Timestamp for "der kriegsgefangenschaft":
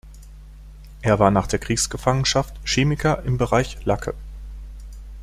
1.45-2.55